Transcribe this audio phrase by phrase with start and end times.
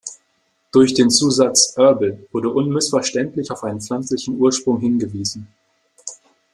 [0.71, 5.47] Durch den Zusatz Herbal wurde unmissverständlich auf einen pflanzlichen Ursprung hingewiesen.